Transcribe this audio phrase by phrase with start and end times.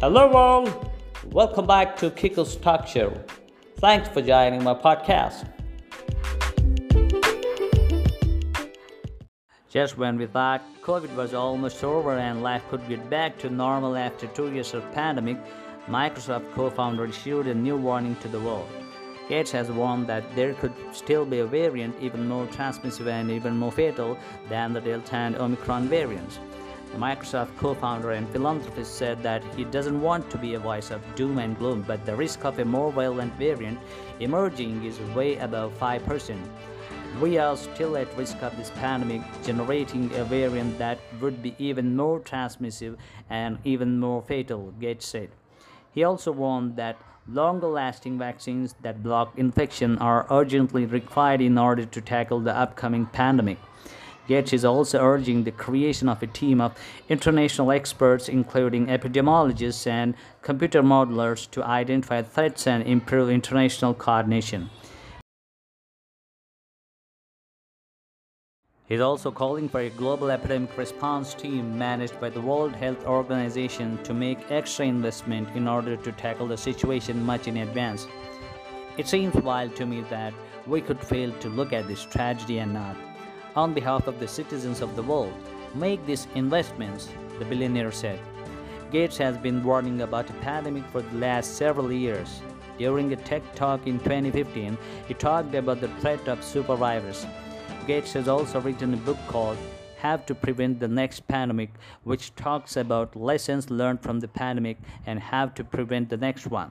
[0.00, 0.90] Hello, world.
[1.26, 3.12] Welcome back to Kiko's Talk Show.
[3.80, 5.46] Thanks for joining my podcast.
[9.68, 13.94] Just when we thought COVID was almost over and life could get back to normal
[13.94, 15.36] after two years of pandemic,
[15.86, 18.70] Microsoft co-founder issued a new warning to the world.
[19.28, 23.54] Gates has warned that there could still be a variant even more transmissive and even
[23.54, 24.16] more fatal
[24.48, 26.40] than the Delta and Omicron variants.
[26.92, 31.00] The Microsoft co-founder and philanthropist said that he doesn't want to be a voice of
[31.14, 33.78] doom and gloom, but the risk of a more violent variant
[34.18, 36.36] emerging is way above 5%.
[37.20, 41.96] We are still at risk of this pandemic generating a variant that would be even
[41.96, 42.96] more transmissive
[43.28, 45.30] and even more fatal, Gates said.
[45.92, 46.96] He also warned that
[47.28, 53.06] longer lasting vaccines that block infection are urgently required in order to tackle the upcoming
[53.06, 53.58] pandemic.
[54.28, 60.14] Gates is also urging the creation of a team of international experts, including epidemiologists and
[60.42, 64.70] computer modelers, to identify threats and improve international coordination.
[68.86, 73.06] He is also calling for a global epidemic response team managed by the World Health
[73.06, 78.08] Organization to make extra investment in order to tackle the situation much in advance.
[78.96, 80.34] It seems wild to me that
[80.66, 82.96] we could fail to look at this tragedy and not,
[83.56, 85.32] on behalf of the citizens of the world,
[85.74, 88.20] make these investments, the billionaire said.
[88.90, 92.40] Gates has been warning about a pandemic for the last several years.
[92.78, 97.26] During a TED talk in 2015, he talked about the threat of supervirus
[97.86, 99.56] Gates has also written a book called
[99.98, 101.70] How to Prevent the Next Pandemic,
[102.04, 106.70] which talks about lessons learned from the pandemic and how to prevent the next one.